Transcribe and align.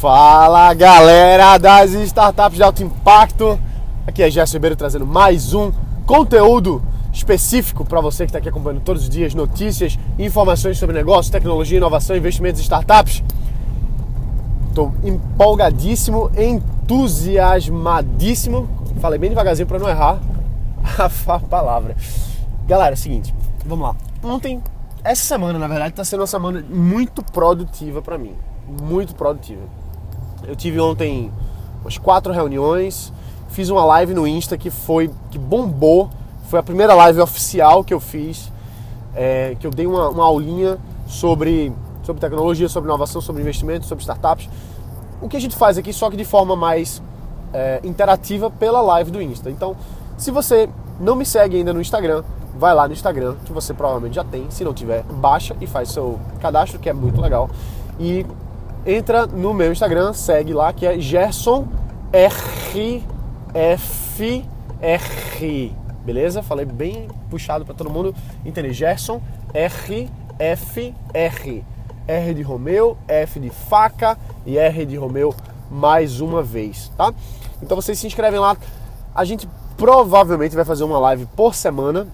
Fala 0.00 0.72
galera 0.72 1.58
das 1.58 1.92
startups 1.92 2.56
de 2.56 2.62
alto 2.62 2.82
impacto, 2.82 3.60
aqui 4.06 4.22
é 4.22 4.30
Gerson 4.30 4.56
Ribeiro 4.56 4.74
trazendo 4.74 5.06
mais 5.06 5.52
um 5.52 5.70
conteúdo 6.06 6.82
específico 7.12 7.84
para 7.84 8.00
você 8.00 8.24
que 8.24 8.30
está 8.30 8.38
aqui 8.38 8.48
acompanhando 8.48 8.80
todos 8.80 9.02
os 9.02 9.10
dias 9.10 9.34
notícias, 9.34 9.98
informações 10.18 10.78
sobre 10.78 10.96
negócios, 10.96 11.28
tecnologia, 11.28 11.76
inovação, 11.76 12.16
investimentos 12.16 12.62
e 12.62 12.64
startups. 12.64 13.22
Estou 14.70 14.94
empolgadíssimo, 15.04 16.30
entusiasmadíssimo. 16.34 18.70
Falei 19.02 19.18
bem 19.18 19.28
devagarzinho 19.28 19.68
para 19.68 19.78
não 19.78 19.90
errar 19.90 20.18
a 20.96 21.10
palavra. 21.40 21.94
Galera, 22.66 22.94
é 22.94 22.96
o 22.96 22.98
seguinte, 22.98 23.34
vamos 23.66 23.86
lá. 23.86 23.94
Ontem, 24.24 24.62
essa 25.04 25.26
semana 25.26 25.58
na 25.58 25.68
verdade 25.68 25.90
está 25.90 26.06
sendo 26.06 26.20
uma 26.20 26.26
semana 26.26 26.64
muito 26.70 27.22
produtiva 27.22 28.00
para 28.00 28.16
mim, 28.16 28.34
muito 28.80 29.14
produtiva. 29.14 29.60
Eu 30.50 30.56
tive 30.56 30.80
ontem 30.80 31.30
umas 31.80 31.96
quatro 31.96 32.32
reuniões, 32.32 33.12
fiz 33.50 33.70
uma 33.70 33.84
live 33.84 34.14
no 34.14 34.26
Insta 34.26 34.58
que 34.58 34.68
foi 34.68 35.08
que 35.30 35.38
bombou. 35.38 36.10
Foi 36.48 36.58
a 36.58 36.62
primeira 36.62 36.92
live 36.92 37.20
oficial 37.20 37.84
que 37.84 37.94
eu 37.94 38.00
fiz, 38.00 38.50
é, 39.14 39.56
que 39.60 39.64
eu 39.64 39.70
dei 39.70 39.86
uma, 39.86 40.08
uma 40.08 40.24
aulinha 40.24 40.76
sobre, 41.06 41.72
sobre 42.02 42.20
tecnologia, 42.20 42.68
sobre 42.68 42.90
inovação, 42.90 43.20
sobre 43.20 43.42
investimento, 43.42 43.86
sobre 43.86 44.02
startups. 44.02 44.48
O 45.22 45.28
que 45.28 45.36
a 45.36 45.40
gente 45.40 45.54
faz 45.54 45.78
aqui, 45.78 45.92
só 45.92 46.10
que 46.10 46.16
de 46.16 46.24
forma 46.24 46.56
mais 46.56 47.00
é, 47.54 47.78
interativa 47.84 48.50
pela 48.50 48.80
live 48.80 49.12
do 49.12 49.22
Insta. 49.22 49.50
Então, 49.50 49.76
se 50.18 50.32
você 50.32 50.68
não 50.98 51.14
me 51.14 51.24
segue 51.24 51.58
ainda 51.58 51.72
no 51.72 51.80
Instagram, 51.80 52.24
vai 52.58 52.74
lá 52.74 52.88
no 52.88 52.92
Instagram, 52.92 53.36
que 53.44 53.52
você 53.52 53.72
provavelmente 53.72 54.16
já 54.16 54.24
tem. 54.24 54.50
Se 54.50 54.64
não 54.64 54.74
tiver, 54.74 55.04
baixa 55.04 55.56
e 55.60 55.66
faz 55.68 55.90
seu 55.90 56.18
cadastro, 56.40 56.80
que 56.80 56.90
é 56.90 56.92
muito 56.92 57.20
legal. 57.20 57.48
E 58.00 58.26
entra 58.86 59.26
no 59.26 59.52
meu 59.52 59.72
Instagram, 59.72 60.12
segue 60.12 60.52
lá, 60.52 60.72
que 60.72 60.86
é 60.86 60.98
Gerson 60.98 61.68
RFR. 62.12 62.50
Beleza? 66.04 66.42
Falei 66.42 66.64
bem 66.64 67.08
puxado 67.28 67.64
para 67.64 67.74
todo 67.74 67.90
mundo 67.90 68.14
entender. 68.44 68.72
Gerson 68.72 69.20
RFR. 69.54 70.90
R 72.08 72.34
de 72.34 72.42
Romeu, 72.42 72.96
F 73.06 73.38
de 73.38 73.50
faca 73.50 74.18
e 74.44 74.58
R 74.58 74.84
de 74.84 74.96
Romeu 74.96 75.32
mais 75.70 76.20
uma 76.20 76.42
vez, 76.42 76.90
tá? 76.96 77.14
Então 77.62 77.76
vocês 77.76 77.98
se 77.98 78.06
inscrevem 78.06 78.40
lá. 78.40 78.56
A 79.14 79.24
gente 79.24 79.48
provavelmente 79.76 80.56
vai 80.56 80.64
fazer 80.64 80.82
uma 80.82 80.98
live 80.98 81.26
por 81.36 81.54
semana 81.54 82.08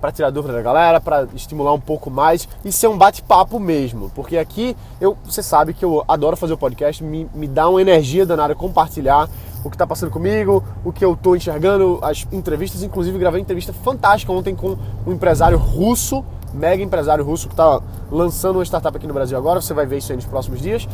para 0.00 0.12
tirar 0.12 0.30
dúvida 0.30 0.54
da 0.54 0.62
galera, 0.62 1.00
para 1.00 1.26
estimular 1.34 1.72
um 1.72 1.80
pouco 1.80 2.10
mais 2.10 2.48
e 2.64 2.70
ser 2.70 2.88
um 2.88 2.96
bate-papo 2.96 3.58
mesmo. 3.58 4.10
Porque 4.14 4.36
aqui, 4.36 4.76
eu, 5.00 5.16
você 5.24 5.42
sabe 5.42 5.74
que 5.74 5.84
eu 5.84 6.04
adoro 6.06 6.36
fazer 6.36 6.52
o 6.52 6.58
podcast, 6.58 7.02
me, 7.02 7.28
me 7.34 7.46
dá 7.46 7.68
uma 7.68 7.80
energia 7.80 8.24
danada 8.24 8.54
compartilhar 8.54 9.28
o 9.64 9.70
que 9.70 9.74
está 9.74 9.86
passando 9.86 10.10
comigo, 10.10 10.62
o 10.84 10.92
que 10.92 11.04
eu 11.04 11.14
estou 11.14 11.36
enxergando, 11.36 11.98
as 12.02 12.26
entrevistas. 12.30 12.82
Inclusive, 12.82 13.18
gravei 13.18 13.40
uma 13.40 13.42
entrevista 13.42 13.72
fantástica 13.72 14.32
ontem 14.32 14.54
com 14.54 14.76
um 15.06 15.12
empresário 15.12 15.58
russo, 15.58 16.24
mega 16.52 16.82
empresário 16.82 17.24
russo, 17.24 17.48
que 17.48 17.54
está 17.54 17.80
lançando 18.10 18.56
uma 18.56 18.64
startup 18.64 18.96
aqui 18.96 19.06
no 19.06 19.14
Brasil 19.14 19.36
agora. 19.36 19.60
Você 19.60 19.74
vai 19.74 19.86
ver 19.86 19.98
isso 19.98 20.12
aí 20.12 20.16
nos 20.16 20.26
próximos 20.26 20.60
dias. 20.60 20.88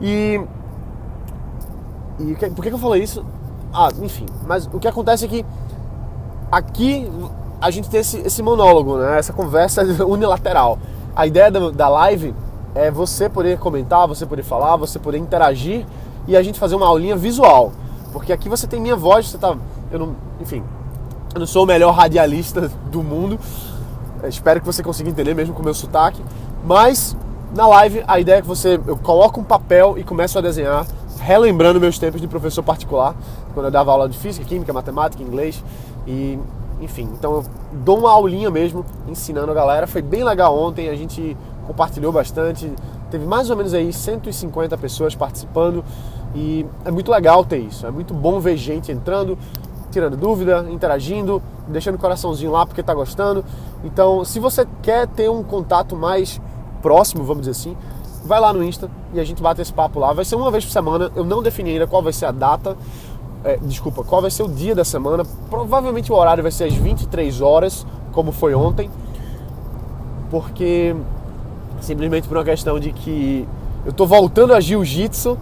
E. 0.00 0.40
E 2.20 2.34
por 2.50 2.62
que, 2.62 2.68
que 2.68 2.74
eu 2.74 2.78
falei 2.78 3.02
isso? 3.02 3.24
Ah, 3.72 3.88
enfim. 4.00 4.26
Mas 4.46 4.66
o 4.66 4.78
que 4.78 4.86
acontece 4.86 5.24
é 5.24 5.28
que 5.28 5.44
aqui 6.50 7.10
a 7.62 7.70
gente 7.70 7.88
tem 7.88 8.00
esse, 8.00 8.18
esse 8.18 8.42
monólogo, 8.42 8.98
né? 8.98 9.18
essa 9.18 9.32
conversa 9.32 9.82
unilateral. 10.04 10.78
A 11.14 11.26
ideia 11.26 11.50
da, 11.50 11.70
da 11.70 11.88
live 11.88 12.34
é 12.74 12.90
você 12.90 13.28
poder 13.28 13.58
comentar, 13.58 14.08
você 14.08 14.26
poder 14.26 14.42
falar, 14.42 14.76
você 14.76 14.98
poder 14.98 15.18
interagir 15.18 15.86
e 16.26 16.36
a 16.36 16.42
gente 16.42 16.58
fazer 16.58 16.74
uma 16.74 16.86
aulinha 16.86 17.16
visual. 17.16 17.72
Porque 18.12 18.32
aqui 18.32 18.48
você 18.48 18.66
tem 18.66 18.80
minha 18.80 18.96
voz, 18.96 19.28
você 19.28 19.38
tá. 19.38 19.56
Eu 19.92 19.98
não. 19.98 20.16
Enfim. 20.40 20.62
Eu 21.32 21.38
não 21.38 21.46
sou 21.46 21.62
o 21.62 21.66
melhor 21.66 21.92
radialista 21.92 22.70
do 22.90 23.02
mundo. 23.02 23.38
Espero 24.24 24.60
que 24.60 24.66
você 24.66 24.82
consiga 24.82 25.08
entender 25.08 25.34
mesmo 25.34 25.54
com 25.54 25.62
o 25.62 25.64
meu 25.64 25.72
sotaque. 25.72 26.22
Mas 26.64 27.16
na 27.54 27.66
live 27.68 28.02
a 28.08 28.18
ideia 28.18 28.38
é 28.38 28.42
que 28.42 28.46
você. 28.46 28.80
Eu 28.86 28.96
coloco 28.96 29.40
um 29.40 29.44
papel 29.44 29.96
e 29.96 30.02
começo 30.02 30.36
a 30.36 30.42
desenhar, 30.42 30.84
relembrando 31.20 31.80
meus 31.80 31.98
tempos 31.98 32.20
de 32.20 32.26
professor 32.26 32.62
particular, 32.62 33.14
quando 33.54 33.66
eu 33.66 33.72
dava 33.72 33.92
aula 33.92 34.08
de 34.08 34.18
física, 34.18 34.44
química, 34.44 34.72
matemática, 34.72 35.22
inglês. 35.22 35.62
E 36.06 36.38
enfim, 36.82 37.08
então 37.12 37.36
eu 37.36 37.44
dou 37.72 37.98
uma 37.98 38.10
aulinha 38.10 38.50
mesmo 38.50 38.84
ensinando 39.08 39.50
a 39.50 39.54
galera. 39.54 39.86
Foi 39.86 40.02
bem 40.02 40.24
legal 40.24 40.56
ontem, 40.58 40.88
a 40.88 40.96
gente 40.96 41.36
compartilhou 41.66 42.12
bastante. 42.12 42.70
Teve 43.10 43.24
mais 43.24 43.50
ou 43.50 43.56
menos 43.56 43.72
aí 43.72 43.92
150 43.92 44.76
pessoas 44.78 45.14
participando 45.14 45.84
e 46.34 46.66
é 46.84 46.90
muito 46.90 47.10
legal 47.10 47.44
ter 47.44 47.58
isso. 47.58 47.86
É 47.86 47.90
muito 47.90 48.12
bom 48.12 48.40
ver 48.40 48.56
gente 48.56 48.90
entrando, 48.90 49.38
tirando 49.90 50.16
dúvida, 50.16 50.66
interagindo, 50.70 51.42
deixando 51.68 51.94
o 51.94 51.98
coraçãozinho 51.98 52.50
lá 52.50 52.66
porque 52.66 52.82
tá 52.82 52.94
gostando. 52.94 53.44
Então, 53.84 54.24
se 54.24 54.40
você 54.40 54.66
quer 54.82 55.06
ter 55.06 55.30
um 55.30 55.42
contato 55.42 55.94
mais 55.94 56.40
próximo, 56.80 57.22
vamos 57.22 57.46
dizer 57.46 57.52
assim, 57.52 57.76
vai 58.24 58.40
lá 58.40 58.52
no 58.52 58.62
Insta 58.62 58.90
e 59.12 59.20
a 59.20 59.24
gente 59.24 59.42
bate 59.42 59.60
esse 59.60 59.72
papo 59.72 60.00
lá. 60.00 60.12
Vai 60.12 60.24
ser 60.24 60.36
uma 60.36 60.50
vez 60.50 60.64
por 60.64 60.72
semana. 60.72 61.10
Eu 61.14 61.24
não 61.24 61.42
defini 61.42 61.70
ainda 61.70 61.86
qual 61.86 62.02
vai 62.02 62.12
ser 62.12 62.26
a 62.26 62.32
data 62.32 62.76
é, 63.44 63.58
desculpa, 63.62 64.04
qual 64.04 64.22
vai 64.22 64.30
ser 64.30 64.42
o 64.42 64.48
dia 64.48 64.74
da 64.74 64.84
semana. 64.84 65.24
Provavelmente 65.50 66.12
o 66.12 66.14
horário 66.14 66.42
vai 66.42 66.52
ser 66.52 66.64
às 66.64 66.74
23 66.74 67.40
horas, 67.40 67.86
como 68.12 68.32
foi 68.32 68.54
ontem, 68.54 68.90
porque 70.30 70.94
simplesmente 71.80 72.28
por 72.28 72.36
uma 72.36 72.44
questão 72.44 72.78
de 72.78 72.92
que 72.92 73.46
eu 73.84 73.92
tô 73.92 74.06
voltando 74.06 74.54
a 74.54 74.60
jiu-jitsu 74.60 75.36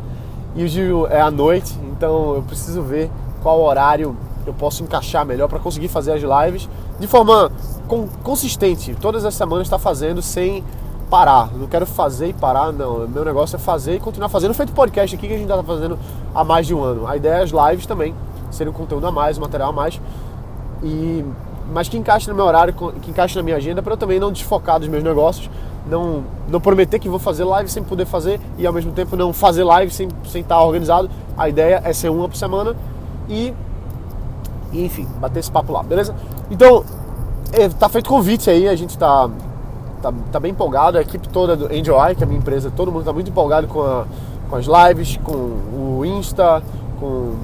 e 0.57 0.65
o 0.65 0.69
jiu 0.69 1.07
é 1.07 1.21
à 1.21 1.31
noite, 1.31 1.77
então 1.93 2.37
eu 2.37 2.43
preciso 2.43 2.83
ver 2.83 3.11
qual 3.43 3.61
horário 3.61 4.17
eu 4.47 4.55
posso 4.55 4.83
encaixar 4.83 5.25
melhor 5.25 5.49
para 5.49 5.59
conseguir 5.59 5.89
fazer 5.89 6.13
as 6.13 6.23
lives 6.23 6.69
de 6.99 7.07
forma 7.07 7.53
consistente. 8.23 8.97
Todas 9.01 9.25
as 9.25 9.35
semanas 9.35 9.67
está 9.67 9.79
fazendo 9.79 10.23
sem 10.23 10.65
parar. 11.11 11.51
Não 11.53 11.67
quero 11.67 11.85
fazer 11.85 12.29
e 12.29 12.33
parar, 12.33 12.73
não. 12.73 13.07
Meu 13.09 13.25
negócio 13.25 13.57
é 13.57 13.59
fazer 13.59 13.97
e 13.97 14.01
continuar 14.01 14.29
fazendo. 14.29 14.55
Feito 14.55 14.73
podcast 14.73 15.17
aqui 15.17 15.27
que 15.27 15.35
a 15.35 15.37
gente 15.37 15.51
está 15.51 15.63
fazendo 15.63 15.99
há 16.33 16.45
mais 16.45 16.67
de 16.67 16.75
um 16.75 16.83
ano. 16.83 17.07
A 17.07 17.17
ideia 17.17 17.41
é 17.41 17.43
as 17.43 17.51
lives 17.51 17.85
também, 17.85 18.15
serem 18.51 18.73
um 18.73 18.77
conteúdo 18.77 19.07
a 19.07 19.11
mais, 19.11 19.37
um 19.37 19.41
material 19.41 19.71
a 19.71 19.73
mais. 19.73 20.01
E, 20.83 21.25
mas 21.73 21.89
que 21.89 21.99
encaixe 21.99 22.29
no 22.29 22.35
meu 22.35 22.45
horário, 22.45 22.73
que 22.73 23.11
encaixe 23.11 23.37
na 23.37 23.43
minha 23.43 23.57
agenda, 23.57 23.83
para 23.83 23.93
eu 23.93 23.97
também 23.97 24.21
não 24.21 24.31
desfocar 24.31 24.79
dos 24.79 24.89
meus 24.89 25.03
negócios, 25.03 25.51
não, 25.87 26.23
não 26.49 26.61
prometer 26.61 26.99
que 27.01 27.09
vou 27.09 27.19
fazer 27.19 27.45
live 27.45 27.69
sem 27.69 27.83
poder 27.83 28.07
fazer 28.07 28.41
e 28.57 28.67
ao 28.67 28.73
mesmo 28.73 28.93
tempo 28.93 29.17
não 29.17 29.33
fazer 29.33 29.65
live 29.65 29.93
sem, 29.93 30.09
sem 30.25 30.43
estar 30.43 30.63
organizado. 30.63 31.11
A 31.37 31.49
ideia 31.49 31.83
é 31.85 31.93
ser 31.93 32.09
uma 32.09 32.29
por 32.29 32.37
semana 32.37 32.77
e, 33.29 33.53
e 34.73 34.85
enfim, 34.85 35.07
bater 35.19 35.41
esse 35.41 35.51
papo 35.51 35.73
lá, 35.73 35.83
beleza? 35.83 36.15
Então, 36.51 36.85
é, 37.53 37.69
tá 37.69 37.89
feito 37.89 38.09
convite 38.09 38.49
aí, 38.49 38.69
a 38.69 38.77
gente 38.77 38.97
tá 38.97 39.29
tá, 40.01 40.13
tá 40.33 40.41
bem 40.41 40.53
empolgado, 40.53 40.99
a 40.99 41.03
equipe 41.03 41.29
toda 41.29 41.57
do 41.57 41.67
Angel 41.67 41.97
Eye, 42.05 42.15
que 42.15 42.23
é 42.23 42.25
a 42.25 42.27
minha 42.27 42.39
empresa, 42.39 42.73
todo 42.75 42.91
mundo 42.91 43.01
está 43.01 43.13
muito 43.13 43.31
empolgado 43.31 43.67
com, 43.67 43.83
a, 43.83 44.05
com 44.49 44.57
as 44.57 44.67
lives, 44.67 45.19
com 45.23 45.33
o 45.33 46.03
Insta, 46.05 46.63
com 46.99 47.07
o 47.07 47.39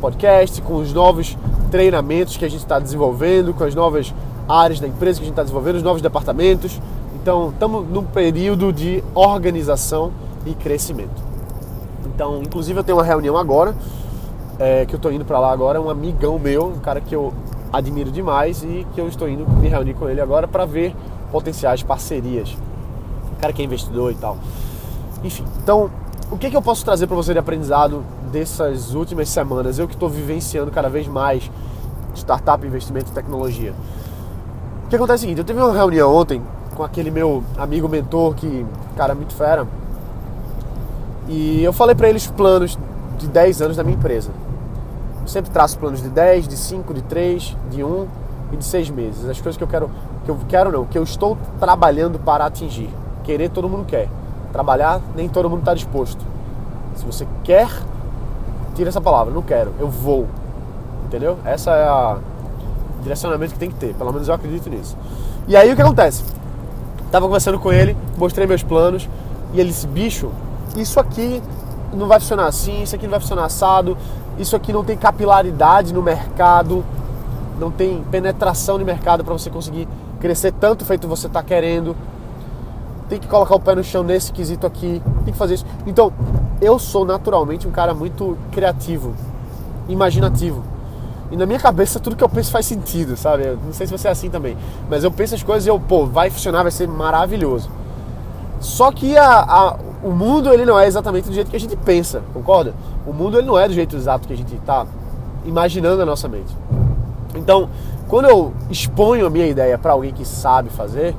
podcast, 0.00 0.60
com 0.62 0.76
os 0.76 0.92
novos 0.92 1.36
treinamentos 1.70 2.36
que 2.36 2.44
a 2.44 2.48
gente 2.48 2.60
está 2.60 2.78
desenvolvendo, 2.78 3.52
com 3.52 3.64
as 3.64 3.74
novas 3.74 4.14
áreas 4.48 4.80
da 4.80 4.86
empresa 4.86 5.18
que 5.18 5.24
a 5.24 5.26
gente 5.26 5.32
está 5.32 5.42
desenvolvendo, 5.42 5.76
os 5.76 5.82
novos 5.82 6.00
departamentos. 6.00 6.80
Então, 7.20 7.50
estamos 7.50 7.86
num 7.88 8.04
período 8.04 8.72
de 8.72 9.02
organização 9.14 10.12
e 10.46 10.54
crescimento. 10.54 11.22
Então, 12.06 12.40
inclusive, 12.42 12.78
eu 12.78 12.84
tenho 12.84 12.96
uma 12.96 13.04
reunião 13.04 13.36
agora, 13.36 13.74
é, 14.58 14.86
que 14.86 14.94
eu 14.94 14.96
estou 14.96 15.12
indo 15.12 15.24
para 15.24 15.38
lá 15.38 15.52
agora, 15.52 15.80
um 15.80 15.90
amigão 15.90 16.38
meu, 16.38 16.66
um 16.66 16.78
cara 16.78 17.00
que 17.00 17.14
eu 17.14 17.32
admiro 17.72 18.10
demais 18.10 18.62
e 18.62 18.86
que 18.94 19.00
eu 19.00 19.08
estou 19.08 19.28
indo 19.28 19.48
me 19.48 19.68
reunir 19.68 19.94
com 19.94 20.08
ele 20.08 20.20
agora 20.20 20.48
para 20.48 20.64
ver 20.64 20.94
potenciais 21.30 21.82
parcerias. 21.82 22.56
Cara 23.40 23.52
que 23.52 23.62
é 23.62 23.64
investidor 23.64 24.12
e 24.12 24.14
tal. 24.14 24.36
Enfim, 25.22 25.44
então, 25.62 25.90
o 26.30 26.36
que, 26.36 26.50
que 26.50 26.56
eu 26.56 26.62
posso 26.62 26.84
trazer 26.84 27.06
para 27.06 27.16
você 27.16 27.32
de 27.32 27.38
aprendizado 27.38 28.04
dessas 28.30 28.94
últimas 28.94 29.28
semanas? 29.28 29.78
Eu 29.78 29.88
que 29.88 29.94
estou 29.94 30.08
vivenciando 30.08 30.70
cada 30.70 30.88
vez 30.88 31.06
mais 31.06 31.50
startup, 32.14 32.66
investimento 32.66 33.10
tecnologia. 33.12 33.72
O 34.84 34.88
que 34.88 34.96
acontece 34.96 35.24
é 35.24 35.26
o 35.26 35.28
seguinte, 35.28 35.38
eu 35.38 35.44
tive 35.44 35.60
uma 35.60 35.72
reunião 35.72 36.14
ontem 36.14 36.42
com 36.74 36.82
aquele 36.82 37.10
meu 37.10 37.42
amigo 37.56 37.88
mentor 37.88 38.34
que, 38.34 38.64
cara, 38.96 39.12
é 39.12 39.14
muito 39.14 39.34
fera. 39.34 39.66
E 41.28 41.62
eu 41.62 41.72
falei 41.72 41.94
para 41.94 42.08
eles 42.08 42.26
planos 42.26 42.78
de 43.18 43.26
10 43.26 43.62
anos 43.62 43.76
da 43.76 43.84
minha 43.84 43.96
empresa. 43.96 44.30
Eu 45.20 45.28
sempre 45.28 45.50
traço 45.50 45.78
planos 45.78 46.02
de 46.02 46.08
10, 46.08 46.48
de 46.48 46.56
5, 46.56 46.94
de 46.94 47.02
3, 47.02 47.56
de 47.70 47.84
1 47.84 48.06
e 48.52 48.56
de 48.56 48.64
6 48.64 48.90
meses. 48.90 49.28
As 49.28 49.40
coisas 49.40 49.56
que 49.56 49.64
eu 49.64 49.68
quero 49.68 49.90
que 50.28 50.30
eu 50.30 50.38
quero 50.46 50.70
não, 50.70 50.84
que 50.84 50.98
eu 50.98 51.02
estou 51.02 51.38
trabalhando 51.58 52.18
para 52.18 52.44
atingir. 52.44 52.90
Querer 53.24 53.48
todo 53.48 53.68
mundo 53.68 53.86
quer. 53.86 54.08
Trabalhar 54.52 55.00
nem 55.16 55.26
todo 55.26 55.48
mundo 55.48 55.60
está 55.60 55.72
disposto. 55.72 56.22
Se 56.96 57.04
você 57.06 57.26
quer, 57.44 57.68
tira 58.74 58.90
essa 58.90 59.00
palavra, 59.00 59.32
não 59.32 59.40
quero, 59.40 59.72
eu 59.80 59.88
vou. 59.88 60.26
Entendeu? 61.06 61.38
Essa 61.46 61.70
é 61.70 61.88
a 61.88 62.18
direcionamento 63.02 63.54
que 63.54 63.58
tem 63.58 63.70
que 63.70 63.76
ter, 63.76 63.94
pelo 63.94 64.12
menos 64.12 64.28
eu 64.28 64.34
acredito 64.34 64.68
nisso. 64.68 64.96
E 65.46 65.56
aí 65.56 65.72
o 65.72 65.76
que 65.76 65.80
acontece? 65.80 66.22
Tava 67.10 67.24
conversando 67.24 67.58
com 67.58 67.72
ele, 67.72 67.96
mostrei 68.18 68.46
meus 68.46 68.62
planos 68.62 69.08
e 69.54 69.60
ele 69.60 69.70
disse: 69.70 69.86
"Bicho, 69.86 70.30
isso 70.76 71.00
aqui 71.00 71.42
não 71.94 72.06
vai 72.06 72.20
funcionar 72.20 72.46
assim, 72.46 72.82
isso 72.82 72.94
aqui 72.94 73.06
não 73.06 73.12
vai 73.12 73.20
funcionar 73.20 73.46
assado, 73.46 73.96
isso 74.38 74.54
aqui 74.54 74.74
não 74.74 74.84
tem 74.84 74.96
capilaridade 74.96 75.94
no 75.94 76.02
mercado, 76.02 76.84
não 77.58 77.70
tem 77.70 78.04
penetração 78.10 78.76
no 78.76 78.84
mercado 78.84 79.24
para 79.24 79.32
você 79.32 79.48
conseguir 79.48 79.88
crescer 80.20 80.52
tanto 80.52 80.84
feito 80.84 81.08
você 81.08 81.26
está 81.26 81.42
querendo. 81.42 81.96
Tem 83.08 83.18
que 83.18 83.26
colocar 83.26 83.54
o 83.54 83.60
pé 83.60 83.74
no 83.74 83.82
chão 83.82 84.02
nesse 84.02 84.32
quesito 84.32 84.66
aqui, 84.66 85.02
tem 85.24 85.32
que 85.32 85.38
fazer 85.38 85.54
isso. 85.54 85.66
Então, 85.86 86.12
eu 86.60 86.78
sou 86.78 87.04
naturalmente 87.04 87.66
um 87.66 87.70
cara 87.70 87.94
muito 87.94 88.36
criativo, 88.52 89.14
imaginativo. 89.88 90.62
E 91.30 91.36
na 91.36 91.46
minha 91.46 91.58
cabeça 91.58 92.00
tudo 92.00 92.16
que 92.16 92.24
eu 92.24 92.28
penso 92.28 92.50
faz 92.50 92.66
sentido, 92.66 93.16
sabe? 93.16 93.44
Eu 93.44 93.58
não 93.64 93.72
sei 93.72 93.86
se 93.86 93.92
você 93.92 94.08
é 94.08 94.10
assim 94.10 94.30
também. 94.30 94.56
Mas 94.88 95.04
eu 95.04 95.10
penso 95.10 95.34
as 95.34 95.42
coisas 95.42 95.66
e 95.66 95.70
eu, 95.70 95.78
pô, 95.78 96.06
vai 96.06 96.30
funcionar, 96.30 96.62
vai 96.62 96.70
ser 96.70 96.88
maravilhoso. 96.88 97.70
Só 98.60 98.90
que 98.90 99.16
a, 99.16 99.40
a, 99.40 99.76
o 100.02 100.10
mundo 100.10 100.52
ele 100.52 100.64
não 100.64 100.78
é 100.78 100.86
exatamente 100.86 101.28
do 101.28 101.34
jeito 101.34 101.50
que 101.50 101.56
a 101.56 101.60
gente 101.60 101.76
pensa, 101.76 102.22
concorda? 102.32 102.74
O 103.06 103.12
mundo 103.12 103.38
ele 103.38 103.46
não 103.46 103.58
é 103.58 103.68
do 103.68 103.74
jeito 103.74 103.96
exato 103.96 104.26
que 104.26 104.32
a 104.32 104.36
gente 104.36 104.54
está 104.54 104.86
imaginando 105.44 105.98
na 105.98 106.06
nossa 106.06 106.28
mente. 106.28 106.54
Então, 107.34 107.68
quando 108.08 108.28
eu 108.28 108.52
exponho 108.70 109.26
a 109.26 109.30
minha 109.30 109.46
ideia 109.46 109.78
para 109.78 109.92
alguém 109.92 110.12
que 110.12 110.24
sabe 110.24 110.70
fazer, 110.70 111.14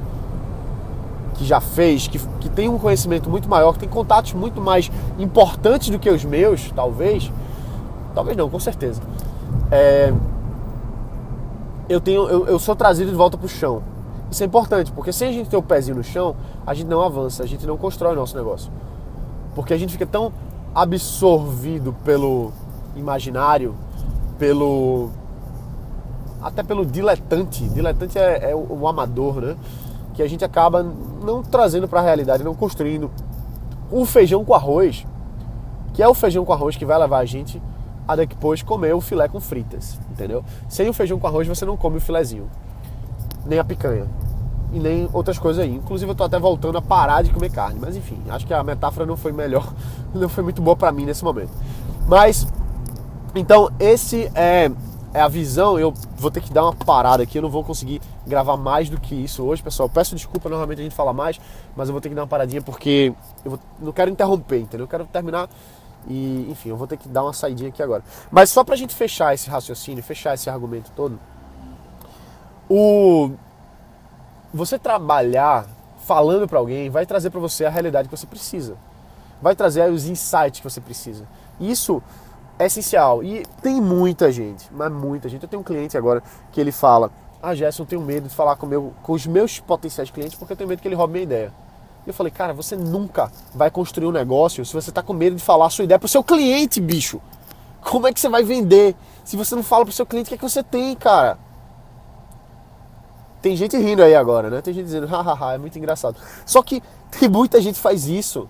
que 1.36 1.45
já 1.45 1.62
fez, 1.62 2.07
que, 2.07 2.19
que 2.39 2.50
tem 2.50 2.68
um 2.68 2.77
conhecimento 2.77 3.30
muito 3.30 3.47
maior, 3.47 3.74
que 3.74 3.80
tem 3.80 3.89
contatos 3.89 4.33
muito 4.33 4.59
mais 4.59 4.91
importantes 5.18 5.89
do 5.89 5.97
que 5.97 6.09
os 6.09 6.25
meus, 6.25 6.71
talvez, 6.71 7.31
talvez 8.13 8.36
não, 8.36 8.50
com 8.50 8.59
certeza. 8.59 9.01
É, 9.71 10.13
eu 11.88 12.01
tenho, 12.01 12.27
eu, 12.27 12.47
eu 12.47 12.59
sou 12.59 12.75
trazido 12.75 13.09
de 13.09 13.15
volta 13.15 13.38
para 13.38 13.45
o 13.45 13.50
chão. 13.50 13.81
Isso 14.30 14.44
é 14.44 14.45
importante, 14.45 14.92
porque 14.92 15.12
sem 15.12 15.30
a 15.30 15.31
gente 15.31 15.50
ter 15.50 15.57
o 15.57 15.63
pezinho 15.63 15.97
no 15.97 16.03
chão, 16.03 16.35
a 16.65 16.74
gente 16.74 16.88
não 16.88 17.01
avança, 17.01 17.42
a 17.42 17.47
gente 17.47 17.65
não 17.65 17.77
constrói 17.77 18.13
o 18.13 18.15
nosso 18.15 18.35
negócio. 18.35 18.71
Porque 19.56 19.74
a 19.74 19.77
gente 19.77 19.92
fica 19.92 20.06
tão 20.06 20.31
absorvido 20.74 21.95
pelo 22.03 22.51
imaginário, 22.95 23.74
pelo. 24.38 25.09
Até 26.41 26.63
pelo 26.63 26.86
diletante. 26.86 27.68
Diletante 27.69 28.18
é, 28.18 28.51
é 28.51 28.56
o, 28.56 28.81
o, 28.81 28.88
amador, 28.88 29.41
né? 29.41 29.56
Que 30.13 30.24
a 30.24 30.27
gente 30.27 30.44
acaba 30.44 30.83
não 31.24 31.44
trazendo 31.44 31.88
para 31.88 32.00
a 32.00 32.03
realidade, 32.03 32.44
não 32.44 32.56
construindo 32.56 33.09
o 33.91 34.06
feijão 34.06 34.44
com 34.44 34.53
arroz, 34.53 35.06
que 35.94 36.03
é 36.03 36.07
o 36.07 36.13
feijão 36.13 36.45
com 36.45 36.53
arroz 36.53 36.75
que 36.75 36.86
vai 36.86 36.97
levar 36.97 37.19
a 37.19 37.25
gente 37.25 37.62
a 38.07 38.15
depois 38.15 38.62
comer 38.62 38.94
o 38.94 39.01
filé 39.01 39.27
com 39.27 39.39
fritas, 39.39 40.00
entendeu? 40.12 40.44
Sem 40.68 40.89
o 40.89 40.94
feijão 40.94 41.19
com 41.19 41.27
arroz 41.27 41.47
você 41.47 41.65
não 41.65 41.77
come 41.77 41.97
o 41.97 42.01
filezinho 42.01 42.50
nem 43.45 43.59
a 43.59 43.63
picanha. 43.63 44.06
E 44.71 44.80
nem 44.80 45.09
outras 45.12 45.39
coisas 45.39 45.63
aí. 45.63 45.74
Inclusive 45.74 46.12
eu 46.12 46.15
tô 46.15 46.24
até 46.24 46.39
voltando 46.39 46.77
a 46.77 46.81
parar 46.81 47.24
de 47.24 47.31
comer 47.31 47.50
carne. 47.50 47.80
Mas 47.81 47.95
enfim, 47.95 48.21
acho 48.30 48.45
que 48.45 48.53
a 48.53 48.63
metáfora 48.63 49.06
não 49.06 49.18
foi 49.18 49.31
melhor, 49.31 49.74
não 50.13 50.30
foi 50.30 50.44
muito 50.44 50.62
boa 50.62 50.75
para 50.75 50.92
mim 50.92 51.06
nesse 51.06 51.24
momento. 51.24 51.51
Mas, 52.07 52.47
então, 53.35 53.69
esse 53.80 54.31
é, 54.35 54.71
é 55.13 55.21
a 55.21 55.27
visão. 55.27 55.79
Eu 55.79 55.94
vou 56.15 56.31
ter 56.31 56.41
que 56.41 56.51
dar 56.51 56.63
uma 56.63 56.73
parada 56.73 57.23
aqui. 57.23 57.38
Eu 57.38 57.41
não 57.41 57.50
vou 57.50 57.63
conseguir 57.63 58.01
gravar 58.25 58.57
mais 58.57 58.89
do 58.89 59.00
que 59.00 59.15
isso 59.15 59.44
hoje, 59.44 59.61
pessoal. 59.61 59.89
Peço 59.89 60.15
desculpa, 60.15 60.50
normalmente 60.50 60.79
a 60.79 60.83
gente 60.83 60.95
fala 60.95 61.13
mais, 61.13 61.39
mas 61.75 61.89
eu 61.89 61.94
vou 61.94 62.01
ter 62.01 62.09
que 62.09 62.15
dar 62.15 62.21
uma 62.21 62.27
paradinha 62.27 62.61
porque 62.61 63.13
eu 63.44 63.51
vou, 63.51 63.59
não 63.79 63.91
quero 63.91 64.11
interromper, 64.11 64.59
entendeu? 64.59 64.85
Eu 64.85 64.89
quero 64.89 65.06
terminar 65.06 65.50
e, 66.07 66.47
enfim, 66.50 66.69
eu 66.69 66.77
vou 66.77 66.88
ter 66.88 66.97
que 66.97 67.09
dar 67.09 67.23
uma 67.23 67.33
saidinha 67.33 67.69
aqui 67.69 67.81
agora. 67.81 68.03
Mas 68.31 68.50
só 68.50 68.63
pra 68.63 68.75
gente 68.75 68.95
fechar 68.95 69.33
esse 69.33 69.50
raciocínio, 69.50 70.03
fechar 70.03 70.33
esse 70.33 70.50
argumento 70.50 70.91
todo, 70.95 71.19
o 72.69 73.31
você 74.53 74.79
trabalhar 74.79 75.67
falando 76.06 76.47
para 76.47 76.57
alguém 76.57 76.89
vai 76.89 77.06
trazer 77.06 77.29
para 77.29 77.39
você 77.39 77.65
a 77.65 77.69
realidade 77.69 78.07
que 78.07 78.17
você 78.17 78.25
precisa. 78.25 78.75
Vai 79.41 79.56
trazer 79.56 79.89
os 79.91 80.06
insights 80.06 80.59
que 80.59 80.63
você 80.63 80.81
precisa. 80.81 81.27
Isso 81.59 82.01
é 82.59 82.65
essencial. 82.65 83.23
E 83.23 83.45
tem 83.63 83.81
muita 83.81 84.31
gente, 84.31 84.67
mas 84.71 84.91
muita 84.91 85.29
gente. 85.29 85.44
Eu 85.44 85.50
tenho 85.50 85.61
um 85.61 85.63
cliente 85.63 85.97
agora 85.97 86.21
que 86.51 86.59
ele 86.59 86.73
fala: 86.73 87.09
Ah, 87.41 87.56
Gerson, 87.56 87.83
eu 87.83 87.88
tenho 87.88 88.01
medo 88.01 88.27
de 88.27 88.35
falar 88.35 88.57
com, 88.57 88.67
meu, 88.67 88.94
com 89.01 89.13
os 89.13 89.25
meus 89.25 89.59
potenciais 89.59 90.11
clientes 90.11 90.38
porque 90.38 90.53
eu 90.53 90.57
tenho 90.57 90.67
medo 90.67 90.81
que 90.81 90.88
ele 90.88 90.95
roube 90.95 91.13
minha 91.13 91.23
ideia. 91.23 91.53
E 92.06 92.09
eu 92.09 92.13
falei: 92.13 92.31
Cara, 92.31 92.53
você 92.53 92.75
nunca 92.75 93.31
vai 93.56 93.71
construir 93.71 94.07
um 94.07 94.11
negócio 94.11 94.63
se 94.65 94.73
você 94.73 94.89
está 94.89 95.01
com 95.01 95.13
medo 95.13 95.38
de 95.38 95.41
falar 95.41 95.67
a 95.67 95.69
sua 95.69 95.85
ideia 95.85 95.97
para 95.97 96.06
o 96.06 96.09
seu 96.09 96.23
cliente, 96.23 96.81
bicho. 96.81 97.21
Como 97.81 98.06
é 98.06 98.13
que 98.13 98.19
você 98.19 98.27
vai 98.27 98.44
vender 98.44 98.94
se 99.23 99.38
você 99.38 99.56
não 99.56 99.63
fala 99.63 99.85
para 99.85 99.91
o 99.91 99.95
seu 99.95 100.06
cliente 100.06 100.27
o 100.27 100.29
que, 100.29 100.35
é 100.35 100.38
que 100.38 100.44
você 100.44 100.61
tem, 100.61 100.94
cara? 100.95 101.38
Tem 103.41 103.56
gente 103.56 103.77
rindo 103.77 104.03
aí 104.03 104.13
agora, 104.13 104.50
né? 104.50 104.61
Tem 104.61 104.73
gente 104.73 104.83
dizendo, 104.83 105.07
hahaha, 105.07 105.53
é 105.53 105.57
muito 105.57 105.77
engraçado. 105.77 106.17
Só 106.45 106.61
que 106.61 106.83
tem 107.17 107.29
muita 107.29 107.61
gente 107.61 107.79
faz 107.79 108.06
isso 108.06 108.50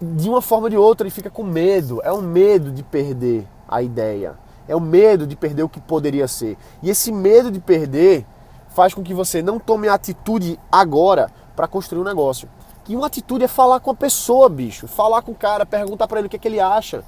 de 0.00 0.28
uma 0.28 0.42
forma 0.42 0.66
ou 0.66 0.70
de 0.70 0.76
outra 0.76 1.06
e 1.06 1.10
fica 1.10 1.30
com 1.30 1.42
medo. 1.42 2.00
É 2.02 2.12
um 2.12 2.22
medo 2.22 2.70
de 2.70 2.82
perder 2.82 3.46
a 3.68 3.82
ideia. 3.82 4.34
É 4.68 4.74
o 4.74 4.80
medo 4.80 5.26
de 5.26 5.36
perder 5.36 5.62
o 5.62 5.68
que 5.68 5.80
poderia 5.80 6.26
ser. 6.26 6.56
E 6.82 6.90
esse 6.90 7.12
medo 7.12 7.50
de 7.50 7.60
perder 7.60 8.26
faz 8.68 8.92
com 8.92 9.02
que 9.02 9.14
você 9.14 9.42
não 9.42 9.58
tome 9.58 9.88
atitude 9.88 10.58
agora 10.70 11.30
para 11.54 11.66
construir 11.66 12.00
um 12.00 12.04
negócio. 12.04 12.48
E 12.88 12.96
uma 12.96 13.06
atitude 13.06 13.44
é 13.44 13.48
falar 13.48 13.80
com 13.80 13.90
a 13.90 13.94
pessoa, 13.94 14.48
bicho. 14.48 14.86
Falar 14.86 15.22
com 15.22 15.32
o 15.32 15.34
cara, 15.36 15.66
perguntar 15.66 16.06
para 16.06 16.18
ele 16.18 16.26
o 16.26 16.30
que, 16.30 16.36
é 16.36 16.38
que 16.38 16.48
ele 16.48 16.60
acha. 16.60 17.02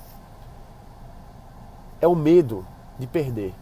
É 2.00 2.08
o 2.08 2.14
medo 2.14 2.66
de 2.98 3.06
perder 3.06 3.54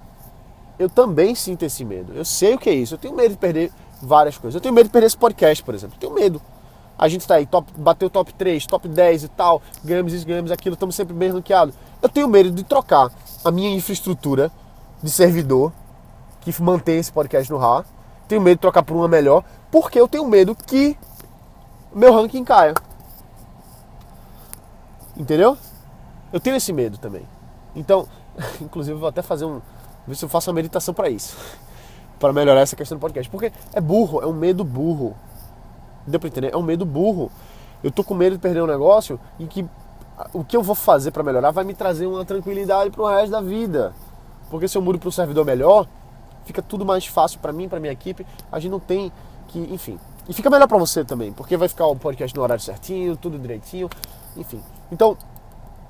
eu 0.79 0.89
também 0.89 1.35
sinto 1.35 1.65
esse 1.65 1.85
medo. 1.85 2.13
Eu 2.15 2.25
sei 2.25 2.55
o 2.55 2.59
que 2.59 2.69
é 2.69 2.75
isso. 2.75 2.95
Eu 2.95 2.99
tenho 2.99 3.15
medo 3.15 3.31
de 3.31 3.39
perder 3.39 3.73
várias 4.01 4.37
coisas. 4.37 4.55
Eu 4.55 4.61
tenho 4.61 4.75
medo 4.75 4.87
de 4.87 4.93
perder 4.93 5.07
esse 5.07 5.17
podcast, 5.17 5.63
por 5.65 5.75
exemplo. 5.75 5.97
Eu 5.97 6.01
tenho 6.01 6.15
medo. 6.15 6.41
A 6.99 7.09
gente 7.09 7.23
está 7.23 7.35
aí, 7.35 7.47
top, 7.47 7.71
bateu 7.77 8.09
top 8.09 8.33
3, 8.35 8.67
top 8.67 8.89
10 8.89 9.25
e 9.25 9.29
tal, 9.29 9.61
ganhamos 9.85 10.13
isso, 10.13 10.27
ganhamos 10.27 10.51
aquilo, 10.51 10.75
estamos 10.75 10.95
sempre 10.95 11.15
bem 11.15 11.31
ranqueados. 11.31 11.75
Eu 12.01 12.09
tenho 12.09 12.29
medo 12.29 12.51
de 12.51 12.63
trocar 12.63 13.11
a 13.45 13.51
minha 13.51 13.71
infraestrutura 13.75 14.51
de 15.03 15.11
servidor 15.11 15.73
que 16.41 16.63
mantém 16.63 16.99
esse 16.99 17.13
podcast 17.13 17.51
no 17.53 17.63
ar. 17.63 17.85
Tenho 18.29 18.41
medo 18.41 18.57
de 18.57 18.61
trocar 18.63 18.83
por 18.83 18.97
uma 18.97 19.09
melhor, 19.09 19.45
porque 19.71 20.01
eu 20.01 20.09
tenho 20.09 20.27
medo 20.27 20.55
que 20.55 20.97
meu 21.95 22.13
ranking 22.13 22.45
caia. 22.45 22.75
Entendeu? 25.17 25.57
Eu 26.33 26.41
tenho 26.41 26.57
esse 26.57 26.73
medo 26.73 26.99
também. 26.99 27.27
Então, 27.75 28.07
inclusive, 28.61 28.99
vou 28.99 29.09
até 29.09 29.23
fazer 29.23 29.45
um, 29.45 29.61
ver 30.07 30.15
se 30.15 30.25
eu 30.25 30.29
faço 30.29 30.51
uma 30.51 30.55
meditação 30.55 30.93
para 30.93 31.09
isso. 31.09 31.37
para 32.19 32.33
melhorar 32.33 32.61
essa 32.61 32.77
questão 32.77 32.97
do 32.99 33.01
podcast. 33.01 33.31
Porque 33.31 33.53
é 33.73 33.81
burro, 33.81 34.23
é 34.23 34.27
um 34.27 34.33
medo 34.33 34.65
burro. 34.65 35.17
Deu 36.07 36.21
pra 36.21 36.29
entender? 36.29 36.53
É 36.53 36.57
um 36.57 36.63
medo 36.63 36.85
burro. 36.85 37.31
Eu 37.83 37.91
tô 37.91 38.03
com 38.03 38.15
medo 38.15 38.37
de 38.37 38.43
perder 38.43 38.63
um 38.63 38.67
negócio 38.67 39.19
e 39.39 39.47
que 39.47 39.65
o 40.33 40.45
que 40.45 40.57
eu 40.57 40.63
vou 40.63 40.75
fazer 40.75 41.11
para 41.11 41.23
melhorar 41.23 41.51
vai 41.51 41.65
me 41.65 41.75
trazer 41.75 42.07
uma 42.07 42.25
tranquilidade 42.25 42.91
pro 42.91 43.07
resto 43.07 43.31
da 43.31 43.41
vida. 43.41 43.93
Porque 44.51 44.69
se 44.69 44.79
eu 44.79 44.83
mudo 44.83 44.99
para 44.99 45.09
um 45.09 45.13
servidor 45.13 45.45
melhor, 45.45 45.87
fica 46.45 46.63
tudo 46.63 46.85
mais 46.85 47.07
fácil 47.07 47.41
para 47.41 47.53
mim, 47.53 47.69
para 47.69 47.81
minha 47.81 47.93
equipe. 47.93 48.27
A 48.51 48.59
gente 48.59 48.71
não 48.71 48.81
tem 48.81 49.13
que, 49.49 49.59
enfim. 49.59 49.99
E 50.29 50.33
fica 50.33 50.51
melhor 50.51 50.67
para 50.67 50.79
você 50.79 51.05
também, 51.05 51.33
porque 51.33 51.57
vai 51.57 51.69
ficar 51.69 51.87
o 51.87 51.95
podcast 51.95 52.37
no 52.37 52.43
horário 52.43 52.63
certinho, 52.63 53.17
tudo 53.17 53.39
direitinho, 53.39 53.89
enfim. 54.37 54.61
Então, 54.91 55.17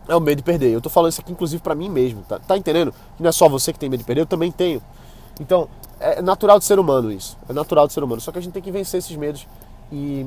é 0.09 0.15
o 0.15 0.21
medo 0.21 0.39
de 0.39 0.43
perder. 0.43 0.73
Eu 0.73 0.81
tô 0.81 0.91
falando 0.91 1.13
isso 1.13 1.21
aqui, 1.21 1.33
inclusive, 1.33 1.63
para 1.63 1.75
mim 1.75 1.89
mesmo, 1.89 2.23
tá? 2.23 2.39
tá 2.39 2.57
entendendo? 2.57 2.93
Que 3.17 3.23
não 3.23 3.29
é 3.29 3.33
só 3.33 3.49
você 3.49 3.73
que 3.73 3.79
tem 3.79 3.89
medo 3.89 4.01
de 4.01 4.07
perder, 4.07 4.23
eu 4.23 4.27
também 4.27 4.51
tenho. 4.51 4.83
Então, 5.41 5.69
é 5.99 6.21
natural 6.21 6.59
de 6.59 6.65
ser 6.65 6.79
humano 6.79 7.11
isso. 7.11 7.37
É 7.49 7.53
natural 7.53 7.87
de 7.87 7.93
ser 7.93 8.03
humano. 8.03 8.21
Só 8.21 8.31
que 8.31 8.39
a 8.39 8.43
gente 8.43 8.53
tem 8.53 8.63
que 8.63 8.71
vencer 8.71 8.99
esses 8.99 9.17
medos 9.17 9.47
e, 9.91 10.27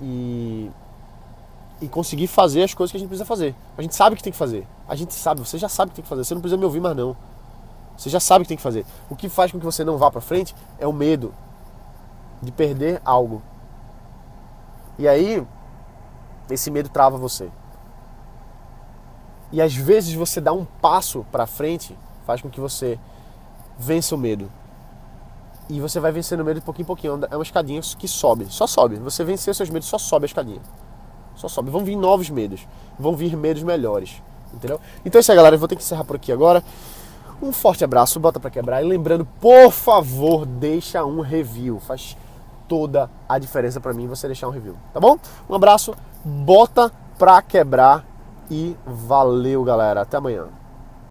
e, 0.00 0.70
e 1.80 1.88
conseguir 1.88 2.26
fazer 2.26 2.62
as 2.62 2.74
coisas 2.74 2.90
que 2.90 2.96
a 2.96 3.00
gente 3.00 3.08
precisa 3.08 3.26
fazer. 3.26 3.54
A 3.76 3.82
gente 3.82 3.94
sabe 3.94 4.14
o 4.14 4.16
que 4.16 4.22
tem 4.22 4.32
que 4.32 4.38
fazer. 4.38 4.66
A 4.88 4.94
gente 4.94 5.14
sabe, 5.14 5.40
você 5.40 5.58
já 5.58 5.68
sabe 5.68 5.88
o 5.88 5.90
que 5.90 5.96
tem 5.96 6.02
que 6.02 6.08
fazer. 6.08 6.24
Você 6.24 6.34
não 6.34 6.40
precisa 6.40 6.58
me 6.58 6.64
ouvir 6.64 6.80
mais 6.80 6.96
não. 6.96 7.16
Você 7.96 8.08
já 8.08 8.20
sabe 8.20 8.42
o 8.42 8.44
que 8.44 8.48
tem 8.48 8.56
que 8.56 8.62
fazer. 8.62 8.86
O 9.08 9.16
que 9.16 9.28
faz 9.28 9.52
com 9.52 9.58
que 9.58 9.64
você 9.64 9.84
não 9.84 9.98
vá 9.98 10.10
para 10.10 10.20
frente 10.20 10.54
é 10.78 10.86
o 10.86 10.92
medo 10.92 11.34
de 12.42 12.50
perder 12.50 13.00
algo. 13.04 13.42
E 14.98 15.06
aí, 15.06 15.46
esse 16.50 16.70
medo 16.70 16.88
trava 16.88 17.16
você. 17.18 17.50
E 19.52 19.60
às 19.60 19.74
vezes 19.74 20.14
você 20.14 20.40
dá 20.40 20.52
um 20.52 20.64
passo 20.64 21.26
para 21.30 21.46
frente, 21.46 21.96
faz 22.24 22.40
com 22.40 22.48
que 22.48 22.60
você 22.60 22.98
vença 23.78 24.14
o 24.14 24.18
medo. 24.18 24.50
E 25.70 25.80
você 25.80 26.00
vai 26.00 26.10
vencendo 26.10 26.40
o 26.40 26.44
medo 26.44 26.58
de 26.58 26.66
pouquinho 26.66 26.82
em 26.82 26.86
pouquinho. 26.86 27.20
É 27.30 27.36
uma 27.36 27.44
escadinha 27.44 27.80
que 27.96 28.08
sobe, 28.08 28.46
só 28.50 28.66
sobe. 28.66 28.96
Você 28.96 29.22
venceu 29.22 29.54
seus 29.54 29.70
medos, 29.70 29.88
só 29.88 29.98
sobe 29.98 30.24
a 30.24 30.26
escadinha. 30.26 30.60
Só 31.36 31.46
sobe. 31.46 31.70
Vão 31.70 31.84
vir 31.84 31.94
novos 31.94 32.28
medos. 32.28 32.66
Vão 32.98 33.14
vir 33.14 33.36
medos 33.36 33.62
melhores. 33.62 34.20
Entendeu? 34.52 34.80
Então 35.04 35.18
é 35.18 35.20
isso 35.20 35.30
aí, 35.30 35.36
galera. 35.36 35.54
Eu 35.54 35.60
vou 35.60 35.68
ter 35.68 35.76
que 35.76 35.82
encerrar 35.82 36.04
por 36.04 36.16
aqui 36.16 36.32
agora. 36.32 36.64
Um 37.40 37.52
forte 37.52 37.84
abraço, 37.84 38.18
bota 38.18 38.40
para 38.40 38.50
quebrar. 38.50 38.82
E 38.82 38.84
lembrando, 38.86 39.24
por 39.40 39.70
favor, 39.70 40.44
deixa 40.44 41.04
um 41.04 41.20
review. 41.20 41.78
Faz 41.78 42.16
toda 42.68 43.08
a 43.28 43.38
diferença 43.38 43.80
para 43.80 43.92
mim 43.92 44.08
você 44.08 44.26
deixar 44.26 44.48
um 44.48 44.50
review. 44.50 44.74
Tá 44.92 44.98
bom? 44.98 45.18
Um 45.48 45.54
abraço, 45.54 45.94
bota 46.24 46.92
pra 47.16 47.40
quebrar 47.40 48.04
e 48.50 48.76
valeu, 48.84 49.62
galera. 49.62 50.02
Até 50.02 50.16
amanhã. 50.16 50.48